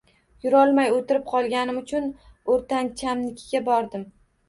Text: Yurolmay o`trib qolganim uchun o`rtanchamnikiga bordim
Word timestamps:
Yurolmay 0.45 0.89
o`trib 0.93 1.27
qolganim 1.35 1.79
uchun 1.83 2.09
o`rtanchamnikiga 2.57 3.67
bordim 3.73 4.13